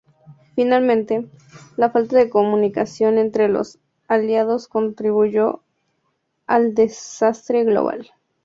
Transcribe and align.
Finalmente, 0.55 1.27
la 1.77 1.91
falta 1.91 2.17
de 2.17 2.27
comunicación 2.31 3.19
entre 3.19 3.47
los 3.49 3.77
aliados 4.07 4.67
contribuyó 4.67 5.61
al 6.47 6.73
desastre 6.73 7.63
global. 7.65 8.09